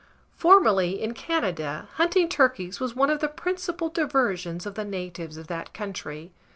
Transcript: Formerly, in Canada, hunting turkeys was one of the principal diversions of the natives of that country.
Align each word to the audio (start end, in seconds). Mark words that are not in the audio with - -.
Formerly, 0.35 0.99
in 0.99 1.13
Canada, 1.13 1.87
hunting 1.97 2.27
turkeys 2.27 2.79
was 2.79 2.95
one 2.95 3.11
of 3.11 3.19
the 3.19 3.27
principal 3.27 3.87
diversions 3.89 4.65
of 4.65 4.73
the 4.73 4.83
natives 4.83 5.37
of 5.37 5.45
that 5.45 5.75
country. 5.75 6.31